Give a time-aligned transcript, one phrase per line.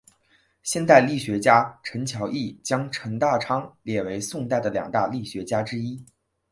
[0.63, 6.03] 现代郦学家陈桥驿将程大昌列为宋代的两大郦学家之一。